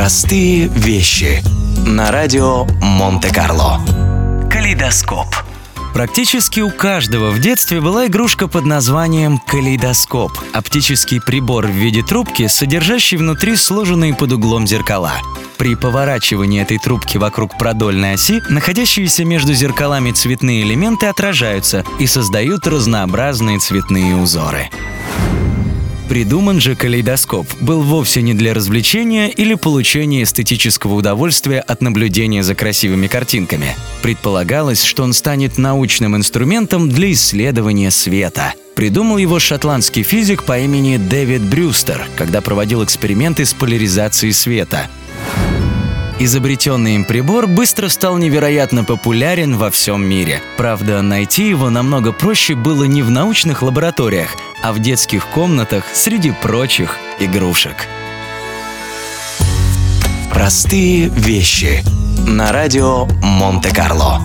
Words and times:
Простые 0.00 0.68
вещи. 0.68 1.42
На 1.86 2.10
радио 2.10 2.64
Монте-Карло. 2.80 3.82
Калейдоскоп. 4.50 5.26
Практически 5.92 6.60
у 6.60 6.70
каждого 6.70 7.30
в 7.30 7.38
детстве 7.38 7.82
была 7.82 8.06
игрушка 8.06 8.48
под 8.48 8.64
названием 8.64 9.38
калейдоскоп– 9.46 10.32
оптический 10.54 11.20
прибор 11.20 11.66
в 11.66 11.72
виде 11.72 12.02
трубки, 12.02 12.46
содержащий 12.46 13.18
внутри 13.18 13.56
сложенные 13.56 14.14
под 14.14 14.32
углом 14.32 14.66
зеркала. 14.66 15.12
При 15.58 15.74
поворачивании 15.74 16.62
этой 16.62 16.78
трубки 16.78 17.18
вокруг 17.18 17.58
продольной 17.58 18.14
оси 18.14 18.40
находящиеся 18.48 19.26
между 19.26 19.52
зеркалами 19.52 20.12
цветные 20.12 20.62
элементы 20.62 21.08
отражаются 21.08 21.84
и 21.98 22.06
создают 22.06 22.66
разнообразные 22.66 23.58
цветные 23.58 24.16
узоры. 24.16 24.70
Придуман 26.10 26.60
же 26.60 26.74
калейдоскоп 26.74 27.46
был 27.60 27.82
вовсе 27.82 28.20
не 28.20 28.34
для 28.34 28.52
развлечения 28.52 29.28
или 29.28 29.54
получения 29.54 30.24
эстетического 30.24 30.94
удовольствия 30.94 31.60
от 31.60 31.82
наблюдения 31.82 32.42
за 32.42 32.56
красивыми 32.56 33.06
картинками. 33.06 33.76
Предполагалось, 34.02 34.82
что 34.82 35.04
он 35.04 35.12
станет 35.12 35.56
научным 35.56 36.16
инструментом 36.16 36.88
для 36.88 37.12
исследования 37.12 37.92
света. 37.92 38.54
Придумал 38.74 39.18
его 39.18 39.38
шотландский 39.38 40.02
физик 40.02 40.42
по 40.42 40.58
имени 40.58 40.96
Дэвид 40.96 41.42
Брюстер, 41.42 42.04
когда 42.16 42.40
проводил 42.40 42.82
эксперименты 42.82 43.44
с 43.44 43.54
поляризацией 43.54 44.32
света. 44.32 44.90
Изобретенный 46.22 46.96
им 46.96 47.06
прибор 47.06 47.46
быстро 47.46 47.88
стал 47.88 48.18
невероятно 48.18 48.84
популярен 48.84 49.56
во 49.56 49.70
всем 49.70 50.06
мире. 50.06 50.42
Правда, 50.58 51.00
найти 51.00 51.48
его 51.48 51.70
намного 51.70 52.12
проще 52.12 52.54
было 52.54 52.84
не 52.84 53.00
в 53.00 53.10
научных 53.10 53.62
лабораториях, 53.62 54.36
а 54.62 54.74
в 54.74 54.80
детских 54.80 55.26
комнатах 55.28 55.86
среди 55.94 56.32
прочих 56.32 56.98
игрушек. 57.20 57.88
Простые 60.30 61.08
вещи. 61.08 61.82
На 62.28 62.52
радио 62.52 63.06
Монте-Карло. 63.22 64.20